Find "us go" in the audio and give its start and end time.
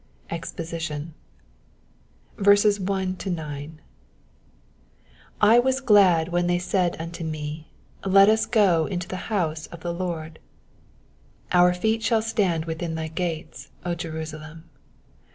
8.27-8.87